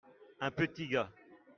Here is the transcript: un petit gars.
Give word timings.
un 0.39 0.49
petit 0.49 0.87
gars. 0.87 1.11